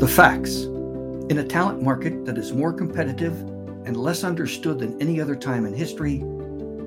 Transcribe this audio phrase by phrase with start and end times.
[0.00, 0.62] The facts.
[1.28, 3.38] In a talent market that is more competitive
[3.84, 6.24] and less understood than any other time in history,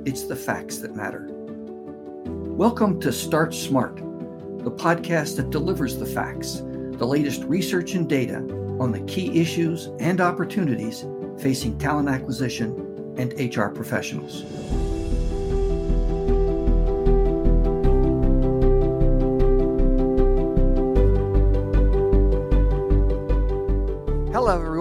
[0.04, 1.28] it's the facts that matter.
[2.26, 8.38] Welcome to Start Smart, the podcast that delivers the facts, the latest research and data
[8.80, 11.06] on the key issues and opportunities
[11.38, 14.42] facing talent acquisition and HR professionals.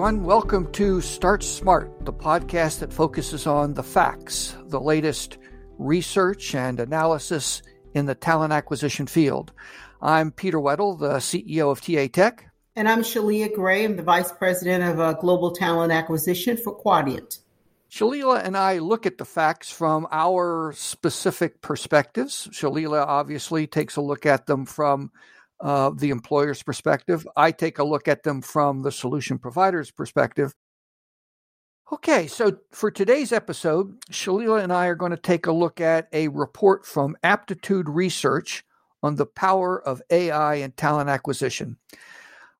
[0.03, 0.25] Everyone.
[0.25, 5.37] Welcome to Start Smart, the podcast that focuses on the facts, the latest
[5.77, 7.61] research and analysis
[7.93, 9.53] in the talent acquisition field.
[10.01, 12.39] I'm Peter Weddle, the CEO of TAtech.
[12.75, 13.85] And I'm Shalila Gray.
[13.85, 17.37] I'm the Vice President of uh, Global Talent Acquisition for Quadient.
[17.89, 22.49] Shalila and I look at the facts from our specific perspectives.
[22.51, 25.11] Shalila obviously takes a look at them from
[25.63, 27.25] uh, the employer's perspective.
[27.37, 30.53] I take a look at them from the solution provider's perspective.
[31.91, 36.09] Okay, so for today's episode, Shalila and I are going to take a look at
[36.11, 38.63] a report from Aptitude Research
[39.01, 41.77] on the power of AI and talent acquisition.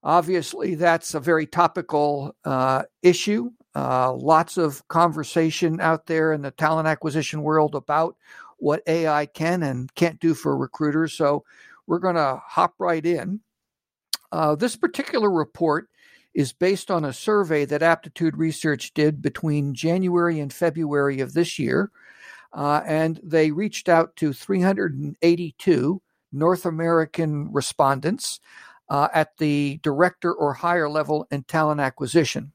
[0.04, 3.50] Obviously, that's a very topical uh, issue.
[3.76, 8.16] Uh, lots of conversation out there in the talent acquisition world about
[8.60, 11.14] what AI can and can't do for recruiters.
[11.14, 11.44] So,
[11.88, 13.42] we're going to hop right in.
[14.32, 15.88] Uh, this particular report
[16.34, 21.60] is based on a survey that Aptitude Research did between January and February of this
[21.60, 21.92] year.
[22.52, 28.40] Uh, and they reached out to 382 North American respondents
[28.90, 32.52] uh, at the director or higher level in talent acquisition.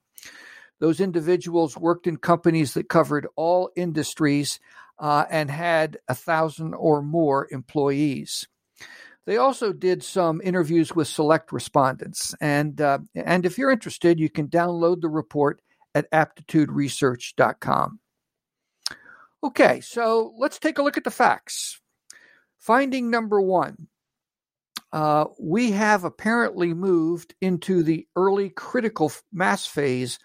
[0.80, 4.60] Those individuals worked in companies that covered all industries
[4.98, 8.46] uh, and had a thousand or more employees.
[9.28, 12.34] They also did some interviews with select respondents.
[12.40, 15.60] And, uh, and if you're interested, you can download the report
[15.94, 18.00] at aptituderesearch.com.
[19.44, 21.78] Okay, so let's take a look at the facts.
[22.56, 23.88] Finding number one
[24.94, 30.18] uh, we have apparently moved into the early critical mass phase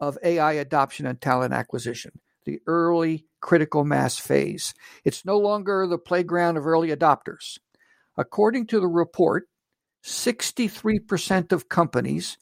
[0.00, 2.12] of AI adoption and talent acquisition.
[2.44, 4.74] The early critical mass phase.
[5.02, 7.56] It's no longer the playground of early adopters.
[8.20, 9.48] According to the report,
[10.04, 12.36] 63% of companies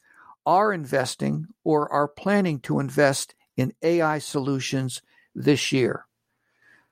[0.45, 5.01] are investing or are planning to invest in AI solutions
[5.33, 6.05] this year.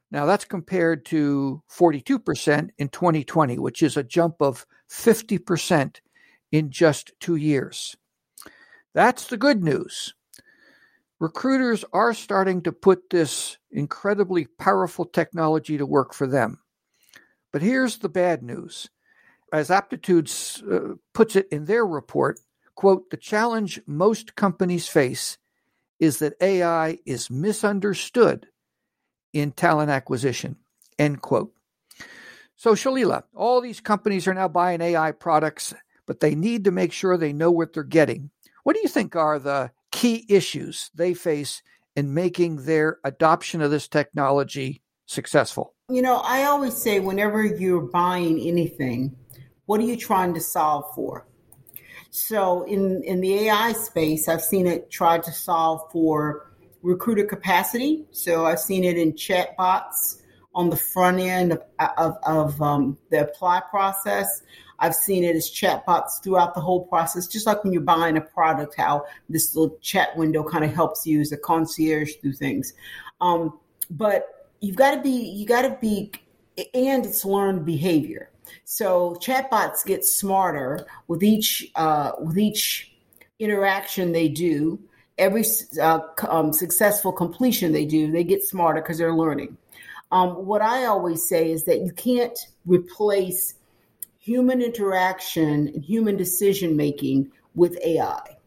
[0.10, 5.98] Now, that's compared to 42% in 2020, which is a jump of 50%
[6.54, 7.98] in just two years.
[8.94, 10.14] That's the good news.
[11.20, 16.62] Recruiters are starting to put this incredibly powerful technology to work for them.
[17.58, 18.88] But here's the bad news.
[19.52, 20.32] As Aptitude
[20.72, 22.40] uh, puts it in their report,
[22.76, 25.40] quote, the challenge most companies face
[26.00, 28.46] is that AI is misunderstood
[29.34, 30.58] in talent acquisition,
[31.00, 31.52] end quote.
[32.58, 35.74] So, Shalila, all these companies are now buying AI products,
[36.06, 38.30] but they need to make sure they know what they're getting.
[38.66, 41.64] What do you think are the key issues they face
[41.96, 45.74] in making their adoption of this technology successful?
[45.90, 49.16] You know, I always say whenever you're buying anything,
[49.68, 51.26] what are you trying to solve for?
[52.10, 58.06] So in in the AI space, I've seen it try to solve for recruiter capacity.
[58.12, 61.62] So I've seen it in chatbots on the front end of,
[61.98, 64.42] of, of um, the apply process.
[64.80, 68.22] I've seen it as chatbots throughout the whole process, just like when you're buying a
[68.22, 72.74] product, how this little chat window kind of helps you as a concierge through things.
[73.22, 73.58] Um,
[73.90, 76.12] but you've got to be you got to be
[76.74, 78.30] and it's learned behavior.
[78.64, 82.94] So chatbots get smarter with each uh, with each
[83.40, 84.80] interaction they do.
[85.18, 85.44] Every
[85.82, 89.58] uh, um, successful completion they do they get smarter because they're learning.
[90.12, 93.56] Um, what i always say is that you can't replace
[94.20, 98.38] human interaction and human decision making with ai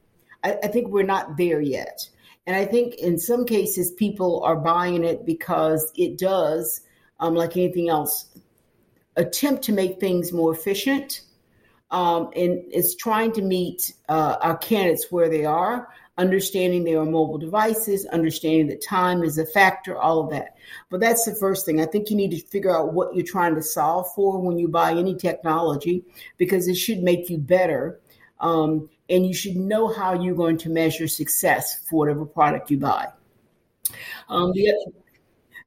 [0.43, 2.09] I, I think we're not there yet
[2.51, 6.81] and I think in some cases, people are buying it because it does,
[7.21, 8.37] um, like anything else,
[9.15, 11.21] attempt to make things more efficient.
[11.93, 17.05] Um, and it's trying to meet uh, our candidates where they are, understanding they are
[17.05, 20.57] mobile devices, understanding that time is a factor, all of that.
[20.91, 21.81] But that's the first thing.
[21.81, 24.67] I think you need to figure out what you're trying to solve for when you
[24.67, 26.03] buy any technology
[26.37, 28.01] because it should make you better.
[28.41, 32.79] Um, and you should know how you're going to measure success for whatever product you
[32.79, 33.09] buy.
[34.29, 34.53] Um,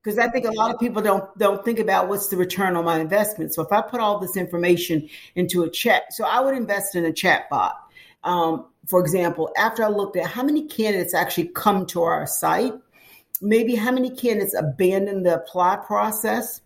[0.01, 2.85] because I think a lot of people don't don't think about what's the return on
[2.85, 3.53] my investment.
[3.53, 7.05] So if I put all this information into a chat, so I would invest in
[7.05, 7.75] a chat bot.
[8.23, 12.73] um, for example, after I looked at how many candidates actually come to our site,
[13.41, 16.61] maybe how many candidates abandon the apply process.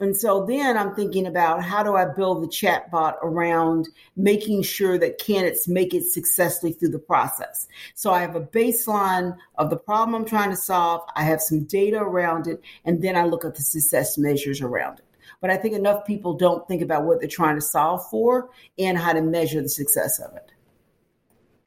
[0.00, 4.98] And so then I'm thinking about how do I build the chatbot around making sure
[4.98, 7.68] that candidates make it successfully through the process.
[7.94, 11.02] So I have a baseline of the problem I'm trying to solve.
[11.14, 14.98] I have some data around it, and then I look at the success measures around
[14.98, 15.04] it.
[15.40, 18.98] But I think enough people don't think about what they're trying to solve for and
[18.98, 20.52] how to measure the success of it.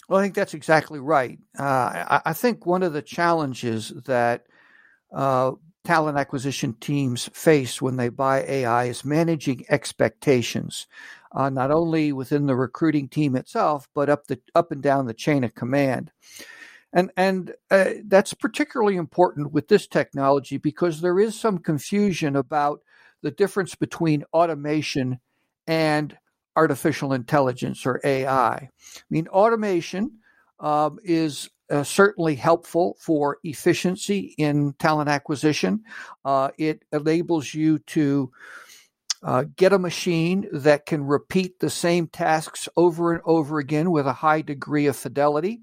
[0.07, 1.39] Well, I think that's exactly right.
[1.57, 4.45] Uh, I, I, think one of the challenges that
[5.11, 5.53] uh,
[5.85, 10.87] talent acquisition teams face when they buy AI is managing expectations,
[11.31, 15.13] uh, not only within the recruiting team itself, but up the up and down the
[15.13, 16.11] chain of command.
[16.91, 22.81] And and uh, that's particularly important with this technology because there is some confusion about
[23.21, 25.19] the difference between automation
[25.67, 26.17] and
[26.55, 28.53] artificial intelligence or AI.
[28.53, 28.69] I
[29.09, 30.19] mean, automation
[30.59, 35.83] um, is uh, certainly helpful for efficiency in talent acquisition.
[36.23, 38.31] Uh, it enables you to
[39.23, 44.05] uh, get a machine that can repeat the same tasks over and over again with
[44.05, 45.61] a high degree of fidelity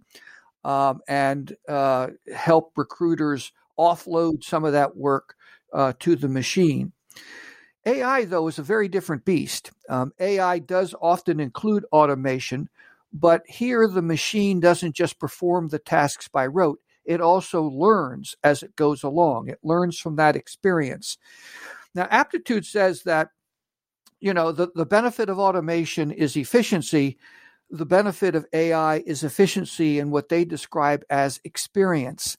[0.65, 5.37] um, and uh, help recruiters offload some of that work
[5.73, 6.93] uh, to the machine.
[7.85, 9.73] AI, though, is a very different beast.
[9.89, 12.69] Um, AI does often include automation,
[13.13, 18.63] but here the machine doesn't just perform the tasks by rote, it also learns as
[18.63, 19.49] it goes along.
[19.49, 21.19] It learns from that experience.
[21.95, 23.29] Now, Aptitude says that,
[24.21, 27.19] you know, the, the benefit of automation is efficiency.
[27.71, 32.39] The benefit of AI is efficiency in what they describe as experience.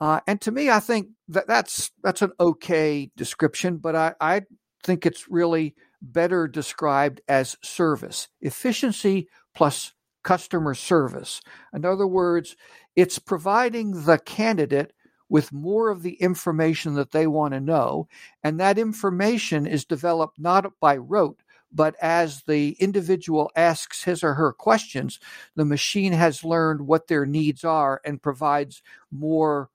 [0.00, 4.42] Uh, and to me, I think that that's that's an okay description, but I, I
[4.84, 9.94] think it's really better described as service efficiency plus
[10.26, 11.40] customer service.
[11.72, 12.56] In other words,
[12.96, 14.92] it's providing the candidate
[15.28, 18.08] with more of the information that they want to know.
[18.42, 21.42] And that information is developed not by rote,
[21.72, 25.20] but as the individual asks his or her questions,
[25.54, 28.82] the machine has learned what their needs are and provides
[29.12, 29.70] more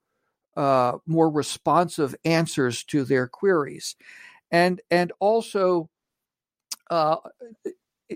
[0.54, 3.96] uh, more responsive answers to their queries
[4.50, 5.88] and and also
[6.90, 7.16] uh,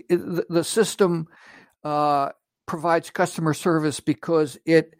[0.07, 1.27] the, the, system
[1.83, 2.29] uh,
[2.65, 4.95] provides customer service because it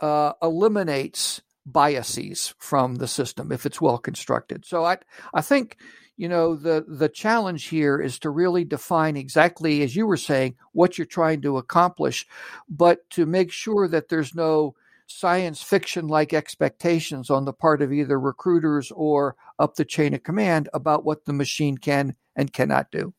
[0.00, 4.64] uh, eliminates biases from the system if it's well constructed.
[4.66, 4.98] So I
[5.32, 5.78] I think
[6.16, 10.56] you know the the challenge here is to really define exactly as you were saying
[10.72, 12.26] what you're trying to accomplish,
[12.68, 14.74] but to make sure that there's no
[15.06, 20.22] science fiction like expectations on the part of either recruiters or up the chain of
[20.22, 23.12] command about what the machine can and cannot do.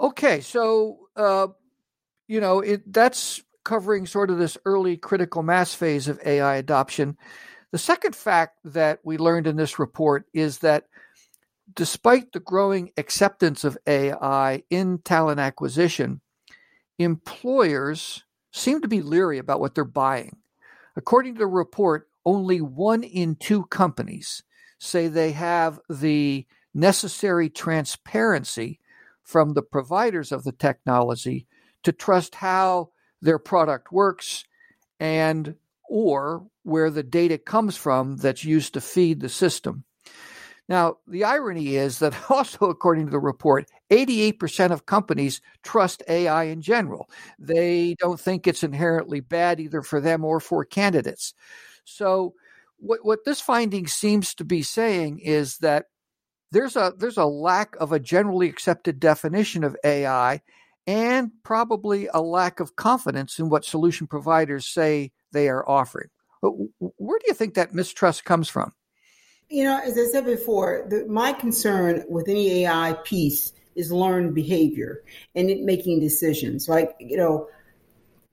[0.00, 1.48] Okay, so uh,
[2.32, 7.18] you know it, that's covering sort of this early critical mass phase of AI adoption.
[7.72, 10.86] The second fact that we learned in this report is that
[11.74, 16.22] despite the growing acceptance of AI in talent acquisition,
[16.98, 20.38] employers seem to be leery about what they're buying.
[20.96, 24.42] According to the report, only one in two companies
[24.78, 28.80] say they have the necessary transparency
[29.22, 31.46] from the providers of the technology
[31.82, 34.44] to trust how their product works
[35.00, 35.56] and
[35.88, 39.84] or where the data comes from that's used to feed the system.
[40.68, 46.44] Now, the irony is that also, according to the report, 88% of companies trust AI
[46.44, 47.10] in general.
[47.38, 51.34] They don't think it's inherently bad either for them or for candidates.
[51.84, 52.34] So,
[52.78, 55.86] what, what this finding seems to be saying is that
[56.52, 60.42] there's a there's a lack of a generally accepted definition of AI
[60.86, 66.08] and probably a lack of confidence in what solution providers say they are offering.
[66.42, 68.72] Where do you think that mistrust comes from?
[69.48, 74.34] You know, as I said before, the, my concern with any AI piece is learned
[74.34, 75.02] behavior
[75.34, 76.68] and it making decisions.
[76.68, 77.48] Like, you know,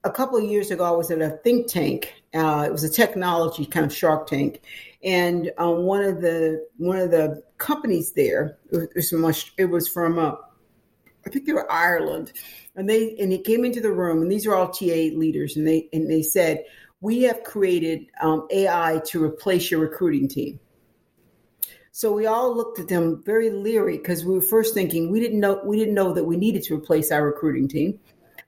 [0.04, 2.14] a couple of years ago, I was at a think tank.
[2.34, 4.62] Uh, it was a technology kind of Shark Tank,
[5.04, 9.88] and um, one of the one of the companies there it was from it was
[9.88, 10.36] from uh,
[11.30, 12.34] I think they were Ireland,
[12.76, 15.68] and they and it came into the room, and these are all TA leaders, and
[15.68, 16.64] they and they said
[17.02, 20.60] we have created um, AI to replace your recruiting team.
[21.92, 25.40] So we all looked at them very leery because we were first thinking we didn't
[25.40, 28.00] know we didn't know that we needed to replace our recruiting team.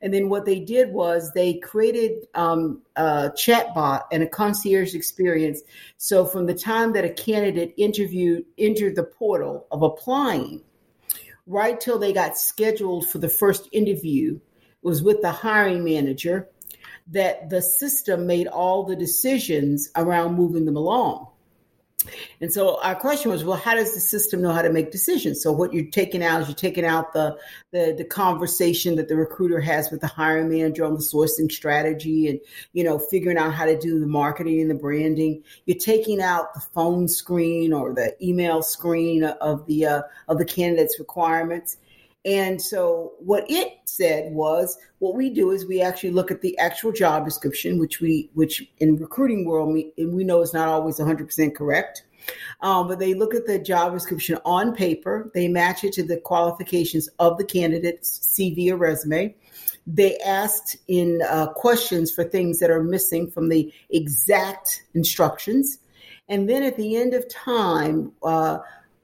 [0.01, 5.61] And then what they did was they created um, a chatbot and a concierge experience.
[5.97, 10.63] So from the time that a candidate interviewed entered the portal of applying,
[11.51, 14.39] right till they got scheduled for the first interview,
[14.81, 16.49] was with the hiring manager
[17.07, 21.27] that the system made all the decisions around moving them along.
[22.39, 25.41] And so our question was, well, how does the system know how to make decisions?
[25.41, 27.37] So what you're taking out is you're taking out the,
[27.71, 32.27] the the conversation that the recruiter has with the hiring manager on the sourcing strategy
[32.29, 32.39] and
[32.73, 35.43] you know figuring out how to do the marketing and the branding.
[35.65, 40.45] You're taking out the phone screen or the email screen of the uh, of the
[40.45, 41.77] candidate's requirements.
[42.23, 46.57] And so what it said was what we do is we actually look at the
[46.59, 50.99] actual job description, which we which in recruiting world we, we know is not always
[50.99, 52.03] 100% correct.
[52.61, 56.17] Um, but they look at the job description on paper, they match it to the
[56.17, 59.35] qualifications of the candidate's CV or resume.
[59.87, 65.79] They asked in uh, questions for things that are missing from the exact instructions.
[66.29, 68.59] And then at the end of time, uh,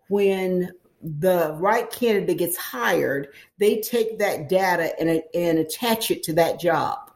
[0.09, 6.33] when the right candidate gets hired, they take that data and, and attach it to
[6.33, 7.11] that job.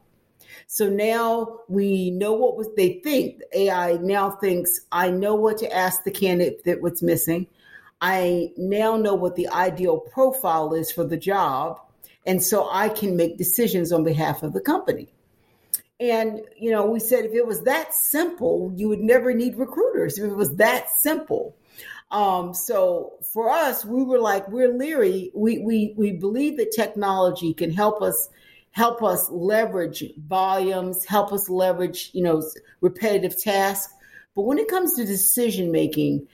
[0.68, 3.42] So now we know what was they think.
[3.54, 7.48] AI now thinks I know what to ask the candidate that what's missing.
[8.00, 11.80] I now know what the ideal profile is for the job,
[12.26, 15.10] and so I can make decisions on behalf of the company.
[16.00, 20.18] And you know, we said if it was that simple, you would never need recruiters.
[20.18, 21.56] If it was that simple,
[22.12, 25.32] um, so for us, we were like, we're leery.
[25.34, 28.30] We, we, we believe that technology can help us
[28.72, 32.42] help us leverage volumes, help us leverage, you know,
[32.80, 33.94] repetitive tasks.
[34.34, 36.26] But when it comes to decision making,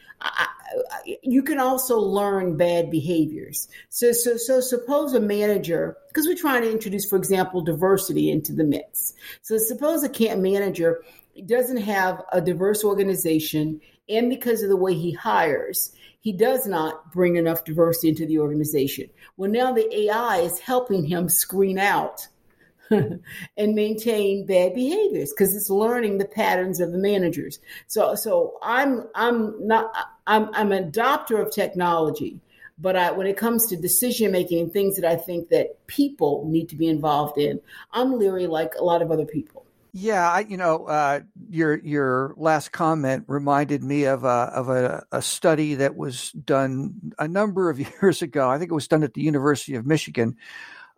[1.24, 3.68] you can also learn bad behaviors.
[3.90, 8.54] So, so, so suppose a manager, because we're trying to introduce, for example, diversity into
[8.54, 9.14] the mix.
[9.42, 11.02] So suppose a camp manager
[11.48, 17.12] doesn't have a diverse organization and because of the way he hires, he does not
[17.12, 19.10] bring enough diversity into the organization.
[19.38, 22.28] Well, now the AI is helping him screen out
[22.90, 23.22] and
[23.58, 27.60] maintain bad behaviors because it's learning the patterns of the managers.
[27.88, 29.94] So, so I'm I'm not
[30.26, 32.40] I'm I'm an adopter of technology,
[32.80, 36.46] but I, when it comes to decision making and things that I think that people
[36.48, 37.60] need to be involved in,
[37.92, 39.67] I'm leery like a lot of other people.
[40.00, 45.04] Yeah, I, you know, uh, your your last comment reminded me of a of a,
[45.12, 48.48] a, study that was done a number of years ago.
[48.48, 50.36] I think it was done at the University of Michigan,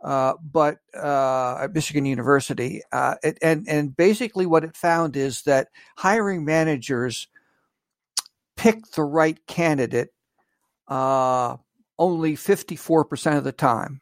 [0.03, 5.43] uh, but uh, at Michigan University, uh, it, and and basically what it found is
[5.43, 7.29] that hiring managers
[8.57, 10.09] pick the right candidate
[10.89, 11.55] uh,
[11.97, 14.01] only fifty four percent of the time.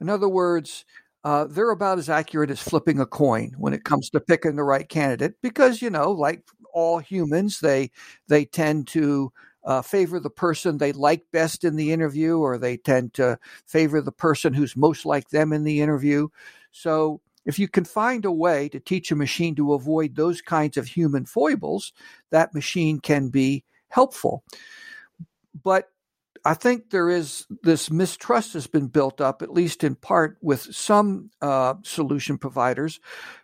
[0.00, 0.84] In other words,
[1.24, 4.64] uh, they're about as accurate as flipping a coin when it comes to picking the
[4.64, 7.90] right candidate because you know like all humans they
[8.28, 9.32] they tend to
[9.64, 14.00] uh, favor the person they like best in the interview or they tend to favor
[14.00, 16.28] the person who's most like them in the interview.
[16.72, 20.76] So if you can find a way to teach a machine to avoid those kinds
[20.76, 21.92] of human foibles
[22.30, 24.44] that machine can be helpful.
[25.62, 25.90] But
[26.44, 30.74] I think there is this mistrust has been built up, at least in part, with
[30.74, 33.00] some uh, solution providers,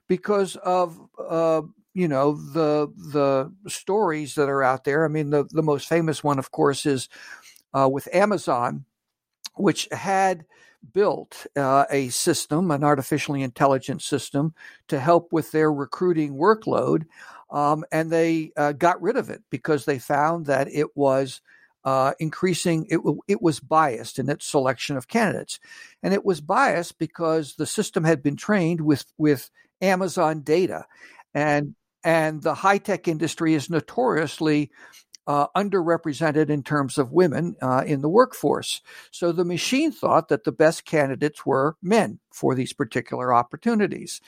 [0.09, 1.63] because of uh,
[1.95, 5.05] you know the the stories that are out there.
[5.05, 7.09] I mean, the the most famous one, of course, is
[7.75, 8.85] uh, with Amazon,
[9.57, 10.47] which had
[10.93, 14.55] built uh, a system, an artificially intelligent system,
[14.89, 17.05] to help with their recruiting workload,
[17.51, 21.41] um, and they uh, got rid of it because they found that it was
[21.87, 25.59] uh, increasing it, it was biased in its selection of candidates
[26.03, 29.49] and it was biased because the system had been trained with with
[29.81, 30.85] amazon data
[31.33, 31.75] and
[32.05, 34.71] and the high-tech industry is notoriously
[35.27, 38.81] uh, underrepresented in terms of women uh, in the workforce.
[39.11, 44.21] So the machine thought that the best candidates were men for these particular opportunities,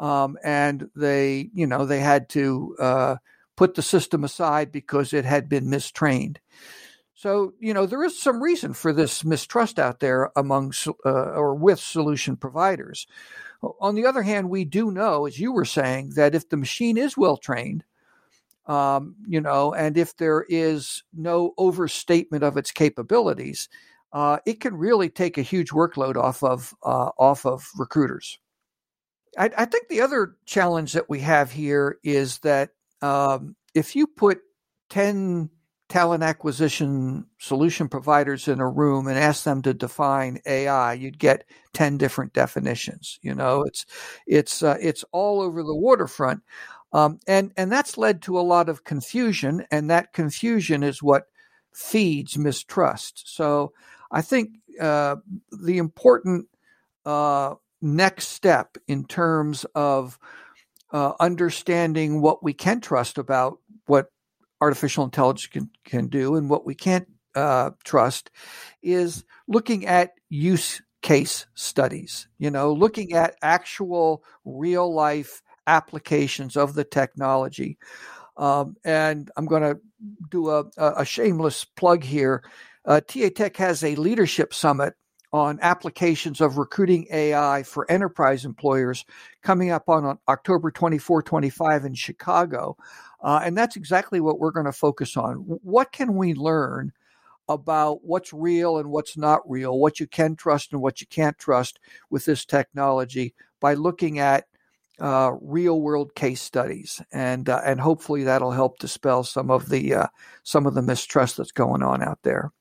[0.00, 3.16] um, and they, you know, they had to uh,
[3.56, 6.40] put the system aside because it had been mistrained.
[7.20, 10.72] So, you know, there is some reason for this mistrust out there among
[11.04, 13.06] uh, or with solution providers.
[13.78, 16.96] On the other hand, we do know, as you were saying, that if the machine
[16.96, 17.84] is well trained,
[18.64, 23.68] um, you know, and if there is no overstatement of its capabilities,
[24.14, 28.38] uh, it can really take a huge workload off of uh, off of recruiters.
[29.36, 32.70] I, I, think the other challenge that we have here is that
[33.02, 34.38] um, if you put
[34.88, 35.50] ten
[35.90, 41.44] talent acquisition solution providers in a room and ask them to define AI, you'd get
[41.74, 43.18] 10 different definitions.
[43.22, 43.84] You know, it's,
[44.26, 46.42] it's, uh, it's all over the waterfront.
[46.92, 49.66] Um, and, and that's led to a lot of confusion.
[49.70, 51.24] And that confusion is what
[51.74, 53.24] feeds mistrust.
[53.26, 53.72] So
[54.12, 55.16] I think, uh,
[55.50, 56.46] the important,
[57.04, 60.18] uh, next step in terms of
[60.92, 64.10] uh, understanding what we can trust about what
[64.60, 68.30] artificial intelligence can, can do and what we can't uh, trust
[68.82, 76.74] is looking at use case studies, you know, looking at actual real life applications of
[76.74, 77.78] the technology.
[78.36, 79.78] Um, and I'm going to
[80.30, 82.42] do a, a, shameless plug here.
[82.86, 84.94] Uh, TAtech has a leadership summit
[85.32, 89.04] on applications of recruiting AI for enterprise employers
[89.42, 92.76] coming up on, October 24, 25 in Chicago.
[93.22, 95.36] Uh, and that's exactly what we're going to focus on.
[95.36, 96.92] What can we learn
[97.48, 101.38] about what's real and what's not real, what you can trust and what you can't
[101.38, 104.46] trust with this technology by looking at
[105.00, 109.94] uh, real world case studies, and uh, and hopefully that'll help dispel some of the
[109.94, 110.06] uh,
[110.42, 112.52] some of the mistrust that's going on out there.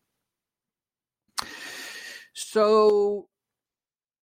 [2.41, 3.27] So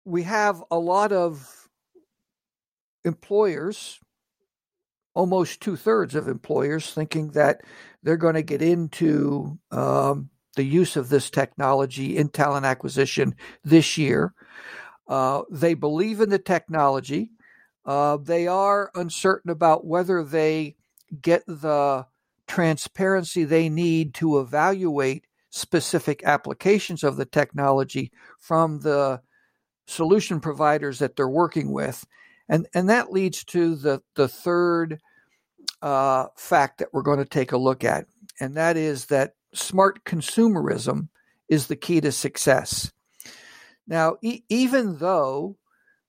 [0.04, 1.68] we have a lot of
[3.04, 3.99] employers,
[5.14, 7.62] almost two thirds of employers, thinking that
[8.04, 13.99] they're going to get into um, the use of this technology in talent acquisition this
[13.99, 14.33] year.
[15.09, 17.33] Uh, they believe in the technology.
[17.85, 20.76] Uh, they are uncertain about whether they
[21.21, 22.06] get the
[22.47, 29.20] transparency they need to evaluate specific applications of the technology from the
[29.87, 32.04] solution providers that they're working with.
[32.49, 34.99] And, and that leads to the, the third
[35.80, 38.06] uh, fact that we're going to take a look at,
[38.40, 41.08] and that is that smart consumerism
[41.49, 42.92] is the key to success.
[43.87, 45.56] Now, e- even though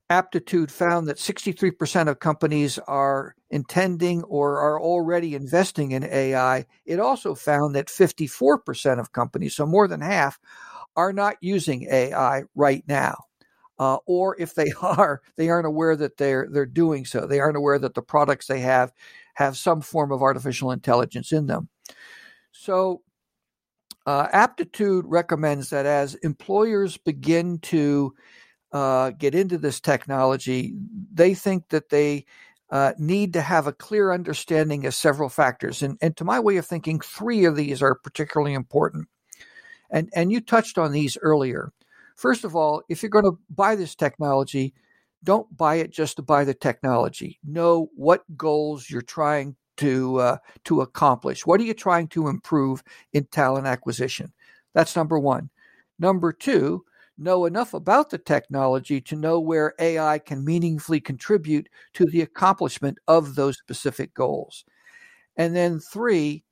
[0.09, 6.65] Aptitude found that 63% of companies are intending or are already investing in AI.
[6.85, 10.39] It also found that 54% of companies, so more than half,
[10.95, 13.15] are not using AI right now.
[13.79, 17.25] Uh, or if they are, they aren't aware that they're they're doing so.
[17.25, 18.93] They aren't aware that the products they have
[19.33, 21.67] have some form of artificial intelligence in them.
[22.51, 23.01] So,
[24.05, 28.13] uh, Aptitude recommends that as employers begin to
[28.75, 30.73] uh, get into this technology,
[31.13, 32.25] they think that they
[32.71, 35.81] uh, need to have a clear understanding of several factors.
[35.81, 39.07] And, and to my way of thinking, three of these are particularly important.
[39.89, 41.71] And, and you touched on these earlier.
[42.17, 44.73] First of all, if you're going to buy this technology,
[45.23, 47.39] don't buy it just to buy the technology.
[47.45, 51.45] Know what goals you're trying to uh, to accomplish.
[51.45, 52.83] What are you trying to improve
[53.13, 54.33] in talent acquisition?
[54.73, 55.49] That's number one.
[55.97, 56.83] Number two,
[57.17, 62.97] know enough about the technology to know where AI can meaningfully contribute to the accomplishment
[63.07, 64.65] of those specific goals.
[65.37, 66.43] And then three,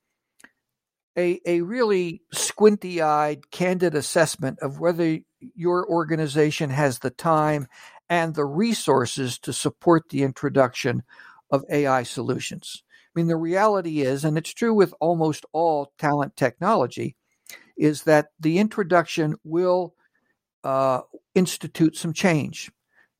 [1.17, 5.19] a, a really squinty eyed, candid assessment of whether
[5.55, 7.67] your organization has the time
[8.09, 11.03] and the resources to support the introduction
[11.51, 12.83] of AI solutions.
[13.15, 17.15] I mean, the reality is, and it's true with almost all talent technology,
[17.77, 19.93] is that the introduction will
[20.63, 21.01] uh,
[21.35, 22.71] institute some change.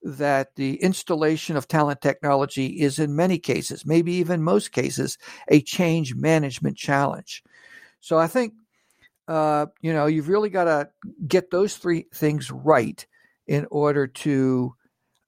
[0.06, 5.62] That the installation of talent technology is, in many cases, maybe even most cases, a
[5.62, 7.42] change management challenge.
[8.02, 8.54] So I think,
[9.30, 10.90] uh, you know, you've really got to
[11.26, 13.06] get those three things right
[13.48, 14.76] in order to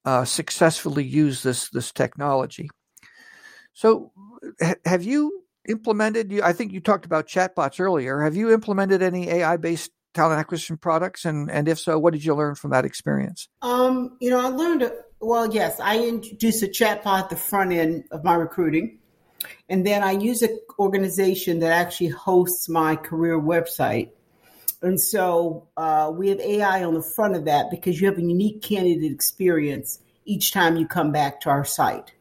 [0.04, 2.70] uh, successfully use this this technology.
[3.74, 4.12] So,
[4.62, 6.32] ha- have you implemented?
[6.32, 8.22] You, I think you talked about chatbots earlier.
[8.22, 11.26] Have you implemented any AI based talent acquisition products?
[11.26, 13.48] And, and if so, what did you learn from that experience?
[13.62, 18.06] Um, you know, I learned, well, yes, I introduced a chatbot at the front end
[18.12, 19.00] of my recruiting.
[19.70, 24.10] And then I use an organization that actually hosts my career website.
[24.82, 28.22] And so uh, we have AI on the front of that because you have a
[28.22, 32.15] unique candidate experience each time you come back to our site.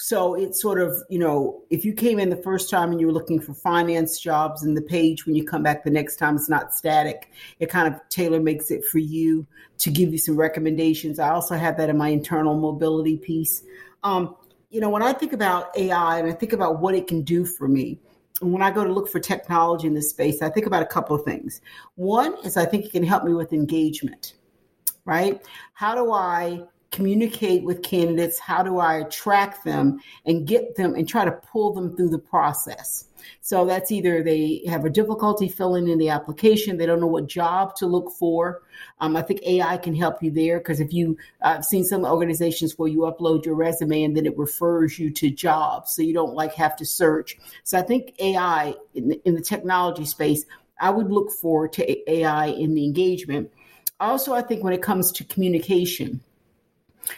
[0.00, 3.06] So it's sort of, you know, if you came in the first time and you
[3.06, 6.36] were looking for finance jobs and the page when you come back the next time
[6.36, 9.46] it's not static, it kind of tailor makes it for you
[9.78, 11.18] to give you some recommendations.
[11.18, 13.62] I also have that in my internal mobility piece.
[14.02, 14.36] Um,
[14.70, 17.44] you know, when I think about AI and I think about what it can do
[17.44, 17.98] for me,
[18.40, 20.86] and when I go to look for technology in this space, I think about a
[20.86, 21.60] couple of things.
[21.96, 24.34] One is I think it can help me with engagement,
[25.04, 25.42] right?
[25.74, 28.38] How do I communicate with candidates?
[28.38, 32.18] How do I attract them and get them and try to pull them through the
[32.18, 33.06] process?
[33.40, 37.26] So that's either they have a difficulty filling in the application, they don't know what
[37.26, 38.62] job to look for.
[39.00, 42.78] Um, I think AI can help you there because if you, I've seen some organizations
[42.78, 46.34] where you upload your resume and then it refers you to jobs, so you don't
[46.34, 47.38] like have to search.
[47.64, 50.44] So I think AI in, in the technology space,
[50.80, 53.50] I would look forward to AI in the engagement.
[54.00, 56.22] Also, I think when it comes to communication,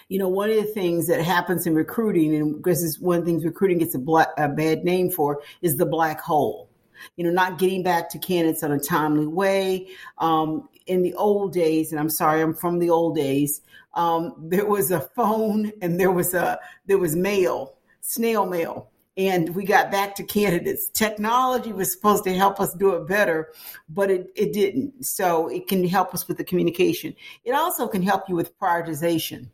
[0.09, 3.25] You know, one of the things that happens in recruiting, and this is one of
[3.25, 6.69] the things recruiting gets a, black, a bad name for, is the black hole.
[7.17, 9.89] You know, not getting back to candidates in a timely way.
[10.19, 13.61] Um, in the old days, and I'm sorry, I'm from the old days.
[13.95, 19.55] Um, there was a phone and there was a there was mail, snail mail, and
[19.55, 20.89] we got back to candidates.
[20.89, 23.53] Technology was supposed to help us do it better,
[23.89, 25.05] but it, it didn't.
[25.05, 27.15] So it can help us with the communication.
[27.45, 29.49] It also can help you with prioritization.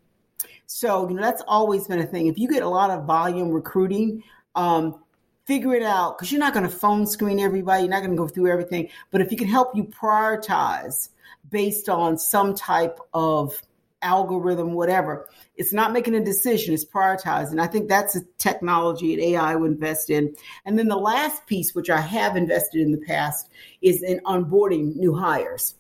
[0.71, 2.27] So, you know, that's always been a thing.
[2.27, 4.23] If you get a lot of volume recruiting,
[4.55, 5.03] um,
[5.47, 7.85] figure it out because you're not going to phone screen everybody.
[7.85, 8.91] You're not going to go through everything.
[9.11, 11.09] But if you can help you prioritize
[11.51, 13.61] based on some type of
[14.03, 15.27] algorithm, whatever.
[15.57, 17.59] It's not making a decision, it's prioritizing.
[17.61, 20.37] I think that's a technology and AI would invest in.
[20.67, 23.49] And then the last piece, which I have invested in the past,
[23.81, 25.77] is in onboarding new hires.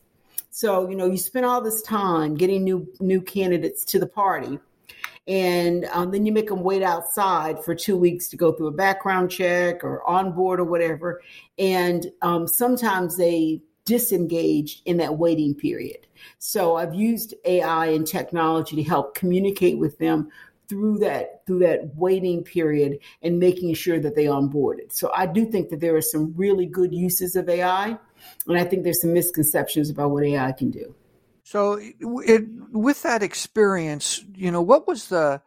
[0.50, 4.58] So, you know, you spend all this time getting new new candidates to the party.
[5.28, 8.72] And um, then you make them wait outside for two weeks to go through a
[8.72, 11.20] background check or on board or whatever.
[11.58, 16.06] And um, sometimes they disengaged in that waiting period.
[16.38, 20.30] So I've used AI and technology to help communicate with them
[20.68, 24.92] through that through that waiting period and making sure that they onboarded.
[24.92, 27.98] So I do think that there are some really good uses of AI,
[28.46, 30.94] and I think there's some misconceptions about what AI can do.
[31.50, 35.40] So, it, with that experience, you know, what was the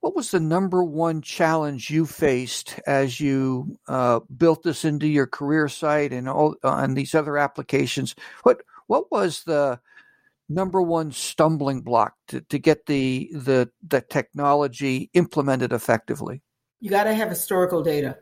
[0.00, 5.26] what was the number one challenge you faced as you uh, built this into your
[5.26, 8.14] career site and all uh, these other applications?
[8.44, 9.78] What what was the
[10.48, 16.40] number one stumbling block to, to get the the the technology implemented effectively?
[16.80, 18.16] You got to have historical data.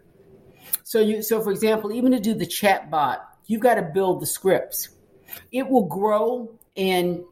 [0.82, 4.20] So you so for example, even to do the chat bot, you've got to build
[4.20, 4.88] the scripts.
[5.52, 7.22] It will grow and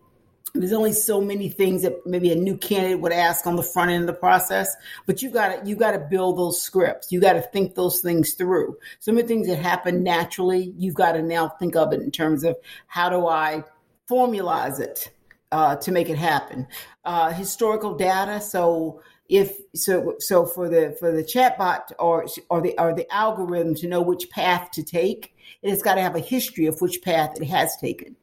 [0.55, 3.91] there's only so many things that maybe a new candidate would ask on the front
[3.91, 4.75] end of the process
[5.07, 7.13] but you got to you got to build those scripts.
[7.13, 8.77] You got to think those things through.
[8.99, 12.11] Some of the things that happen naturally you've got to now think of it in
[12.11, 13.63] terms of how do i
[14.09, 15.11] formalize it
[15.53, 16.67] uh, to make it happen.
[17.05, 22.75] Uh, historical data so if so so for the for the chatbot or or the
[22.79, 26.21] or the algorithm to know which path to take it has got to have a
[26.21, 28.17] history of which path it has taken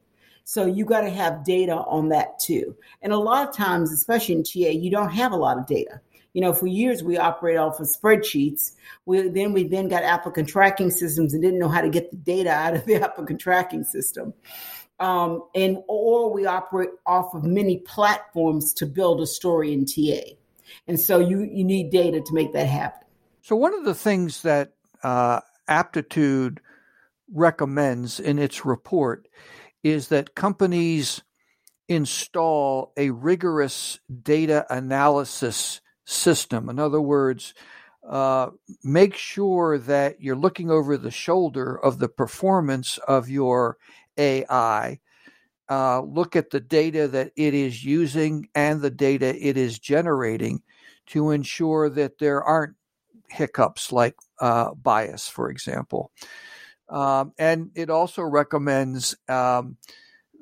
[0.48, 2.76] so you got to have data on that too.
[3.02, 6.00] And a lot of times, especially in TA, you don't have a lot of data.
[6.34, 8.70] You know, for years we operate off of spreadsheets.
[9.06, 12.16] We then we then got applicant tracking systems and didn't know how to get the
[12.16, 14.34] data out of the applicant tracking system.
[15.00, 20.36] Um, and or we operate off of many platforms to build a story in TA.
[20.86, 23.04] And so you you need data to make that happen.
[23.42, 26.60] So one of the things that uh, Aptitude
[27.32, 29.26] recommends in its report
[29.86, 31.22] is that companies
[31.88, 36.68] install a rigorous data analysis system.
[36.68, 37.54] In other words,
[38.08, 38.50] uh,
[38.82, 43.78] make sure that you're looking over the shoulder of the performance of your
[44.18, 44.98] AI.
[45.68, 50.62] Uh, look at the data that it is using and the data it is generating
[51.06, 52.74] to ensure that there aren't
[53.28, 56.10] hiccups like uh, bias, for example.
[56.88, 59.76] Um, and it also recommends um,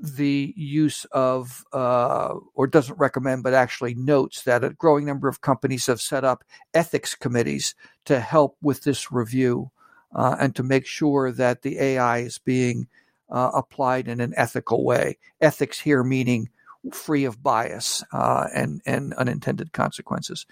[0.00, 5.40] the use of, uh, or doesn't recommend, but actually notes that a growing number of
[5.40, 9.70] companies have set up ethics committees to help with this review
[10.14, 12.88] uh, and to make sure that the AI is being
[13.30, 15.18] uh, applied in an ethical way.
[15.40, 16.50] Ethics here meaning
[16.92, 20.46] free of bias uh, and and unintended consequences.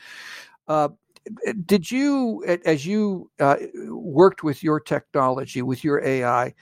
[1.67, 3.57] Did you, as you uh,
[3.89, 6.55] worked with your technology, with your AI,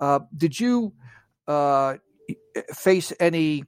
[0.00, 0.92] uh, did you
[1.48, 1.96] uh,
[2.74, 3.64] face any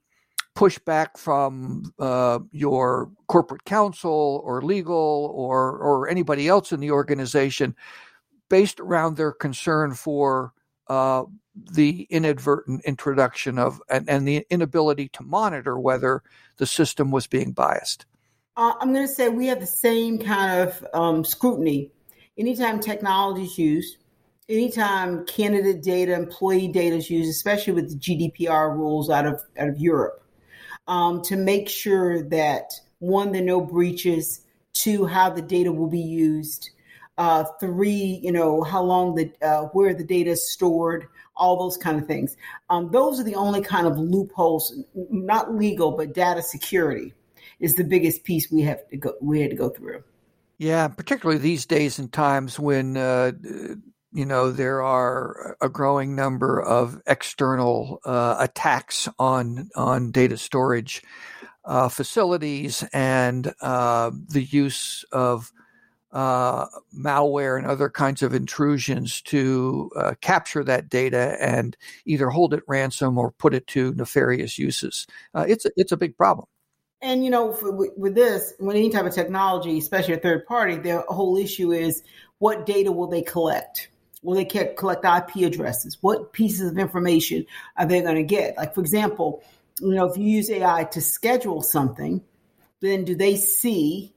[0.57, 7.75] pushback from uh, your corporate counsel or legal or or anybody else in the organization
[8.49, 10.53] based around their concern for
[10.87, 11.23] uh,
[11.73, 16.23] the inadvertent introduction of and, and the inability to monitor whether
[16.57, 18.05] the system was being biased?
[18.57, 21.91] Uh, I'm going to say we have the same kind of um, scrutiny.
[22.39, 23.97] Anytime technology is used,
[24.49, 29.69] anytime candidate data, employee data is used, especially with the GDPR rules out of out
[29.69, 30.23] of Europe,
[30.87, 34.41] um, to make sure that one, there are no breaches,
[34.73, 36.71] two, how the data will be used,
[37.19, 41.77] uh, three, you know, how long the uh, where the data is stored, all those
[41.77, 42.35] kind of things.
[42.71, 44.75] Um, those are the only kind of loopholes,
[45.11, 47.13] not legal, but data security
[47.59, 50.03] is the biggest piece we have to go we had to go through.
[50.59, 53.33] Yeah, particularly these days and times when uh,
[54.11, 61.03] you know there are a growing number of external uh, attacks on on data storage.
[61.65, 65.51] uh, facilities and uh, the use of
[66.13, 66.65] uh,
[66.97, 72.63] malware and other kinds of intrusions to uh, capture that data and either hold it
[72.67, 75.05] ransom or put it to nefarious uses.
[75.35, 76.47] It's it's a big problem.
[77.01, 80.77] And you know, for, with this, with any type of technology, especially a third party,
[80.77, 82.03] the whole issue is
[82.39, 83.89] what data will they collect?
[84.23, 85.97] Will they collect IP addresses?
[86.01, 87.45] What pieces of information
[87.77, 88.57] are they going to get?
[88.57, 89.43] Like, for example,
[89.79, 92.21] you know, if you use AI to schedule something,
[92.81, 94.13] then do they see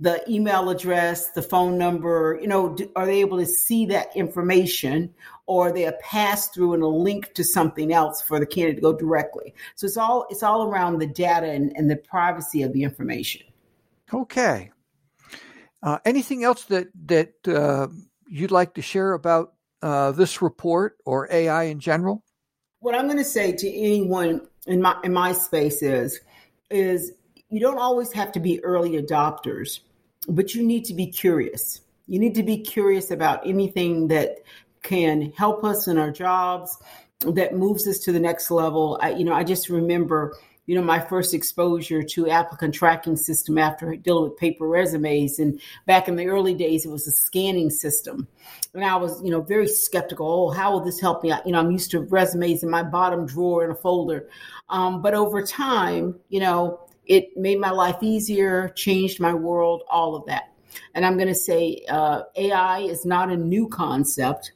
[0.00, 4.08] the email address, the phone number, you know, do, are they able to see that
[4.16, 5.12] information
[5.46, 8.76] or are they a pass through and a link to something else for the candidate
[8.76, 9.54] to go directly?
[9.74, 13.42] So it's all it's all around the data and, and the privacy of the information.
[14.12, 14.70] Okay.
[15.82, 17.88] Uh, anything else that that uh,
[18.26, 22.24] you'd like to share about uh, this report or AI in general?
[22.78, 26.20] What I'm going to say to anyone in my in my space is
[26.70, 27.12] is
[27.50, 29.80] you don't always have to be early adopters
[30.30, 31.80] but you need to be curious.
[32.06, 34.38] You need to be curious about anything that
[34.82, 36.76] can help us in our jobs,
[37.20, 38.98] that moves us to the next level.
[39.02, 43.58] I, you know, I just remember, you know, my first exposure to applicant tracking system
[43.58, 45.38] after dealing with paper resumes.
[45.38, 48.26] And back in the early days, it was a scanning system.
[48.72, 50.26] And I was, you know, very skeptical.
[50.26, 51.32] Oh, how will this help me?
[51.44, 54.28] You know, I'm used to resumes in my bottom drawer in a folder.
[54.68, 60.14] Um, but over time, you know, it made my life easier, changed my world, all
[60.14, 60.52] of that.
[60.94, 64.52] And I'm going to say uh, AI is not a new concept.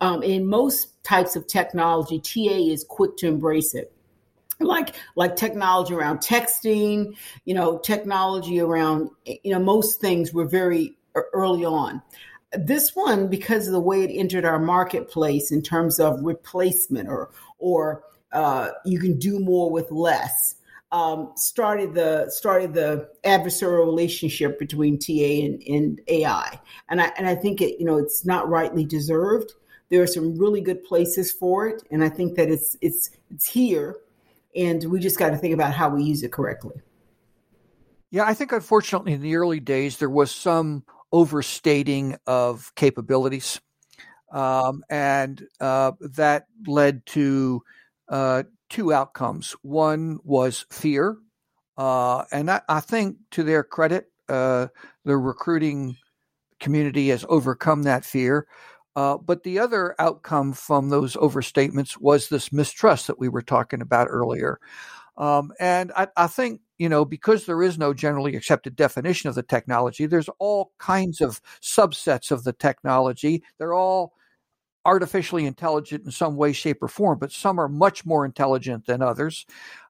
[0.00, 3.92] Um, in most types of technology, TA is quick to embrace it.
[4.60, 10.96] Like like technology around texting, you know, technology around you know most things were very
[11.32, 12.02] early on.
[12.52, 17.30] This one, because of the way it entered our marketplace in terms of replacement or
[17.58, 20.56] or uh, you can do more with less
[20.90, 27.26] um, started the started the adversarial relationship between TA and, and AI, and I and
[27.26, 29.52] I think it you know it's not rightly deserved.
[29.90, 33.48] There are some really good places for it, and I think that it's it's it's
[33.48, 33.96] here,
[34.56, 36.76] and we just got to think about how we use it correctly.
[38.10, 43.60] Yeah, I think unfortunately in the early days there was some overstating of capabilities,
[44.32, 47.62] um, and uh, that led to
[48.08, 49.52] uh, two outcomes.
[49.62, 51.16] One was fear,
[51.76, 54.68] uh, and I, I, think to their credit, uh,
[55.04, 55.96] the recruiting
[56.60, 58.46] community has overcome that fear.
[58.96, 63.80] Uh, but the other outcome from those overstatements was this mistrust that we were talking
[63.80, 64.58] about earlier.
[65.16, 69.36] Um, and I, I, think, you know, because there is no generally accepted definition of
[69.36, 73.44] the technology, there's all kinds of subsets of the technology.
[73.58, 74.14] They're all
[74.84, 79.02] artificially intelligent in some way, shape, or form, but some are much more intelligent than
[79.02, 79.44] others.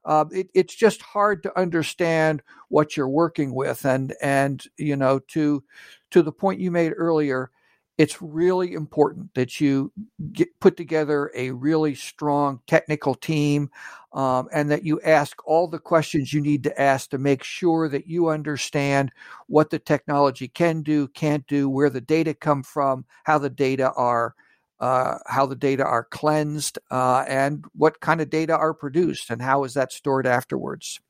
[0.04, 5.18] Uh, it, it's just hard to understand what you're working with, and and you know
[5.18, 5.62] to
[6.10, 7.50] to the point you made earlier,
[7.98, 9.92] it's really important that you
[10.32, 13.68] get, put together a really strong technical team
[14.12, 17.88] um, and that you ask all the questions you need to ask to make sure
[17.88, 19.12] that you understand
[19.48, 23.92] what the technology can do, can't do, where the data come from, how the data
[23.92, 24.34] are
[24.80, 29.42] uh, how the data are cleansed, uh, and what kind of data are produced, and
[29.42, 31.00] how is that stored afterwards.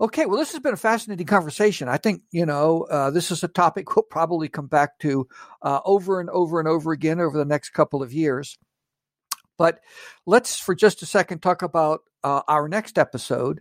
[0.00, 1.88] Okay, well, this has been a fascinating conversation.
[1.88, 5.28] I think, you know, uh, this is a topic we'll probably come back to
[5.62, 8.58] uh, over and over and over again over the next couple of years.
[9.56, 9.80] But
[10.26, 13.60] let's, for just a second, talk about uh, our next episode.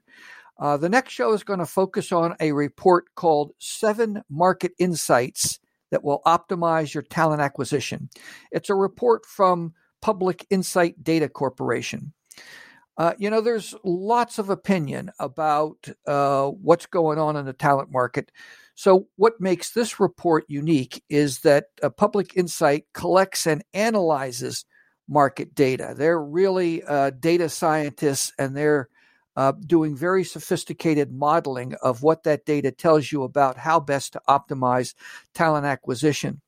[0.59, 5.59] Uh, the next show is going to focus on a report called Seven Market Insights
[5.93, 8.09] that will optimize your talent acquisition.
[8.51, 12.13] It's a report from Public Insight Data Corporation.
[12.97, 17.91] Uh, you know, there's lots of opinion about uh, what's going on in the talent
[17.91, 18.31] market.
[18.73, 24.65] So, what makes this report unique is that uh, Public Insight collects and analyzes
[25.07, 25.93] market data.
[25.95, 28.89] They're really uh, data scientists and they're
[29.35, 34.21] uh, doing very sophisticated modeling of what that data tells you about how best to
[34.27, 34.93] optimize
[35.33, 36.41] talent acquisition.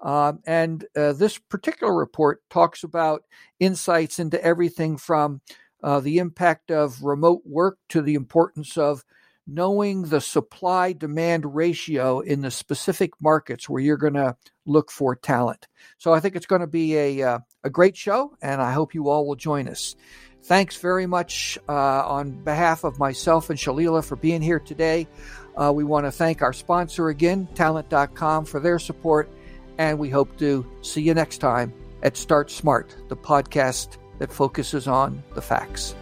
[0.00, 3.24] Um, and uh, this particular report talks about
[3.60, 5.40] insights into everything from
[5.82, 9.04] uh, the impact of remote work to the importance of
[9.46, 15.14] knowing the supply demand ratio in the specific markets where you're going to look for
[15.14, 15.68] talent.
[15.98, 18.94] So I think it's going to be a, uh, a great show, and I hope
[18.94, 19.96] you all will join us.
[20.44, 25.08] Thanks very much uh, on behalf of myself and Shalila for being here today.
[25.56, 29.30] Uh, we want to thank our sponsor again, Talent.com, for their support,
[29.78, 34.86] and we hope to see you next time at Start Smart, the podcast that focuses
[34.86, 35.94] on the facts.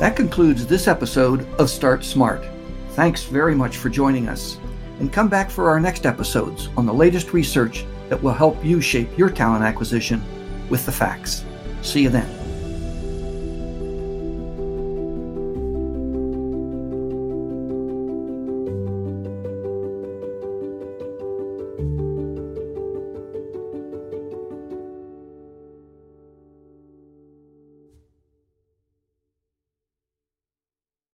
[0.00, 2.44] That concludes this episode of Start Smart.
[2.90, 4.58] Thanks very much for joining us.
[4.98, 8.78] And come back for our next episodes on the latest research that will help you
[8.78, 10.22] shape your talent acquisition
[10.68, 11.46] with the facts.
[11.80, 12.41] See you then.